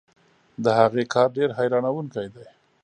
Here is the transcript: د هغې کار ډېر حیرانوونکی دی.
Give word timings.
د 0.63 0.65
هغې 0.79 1.03
کار 1.13 1.27
ډېر 1.37 1.49
حیرانوونکی 1.57 2.27
دی. 2.35 2.47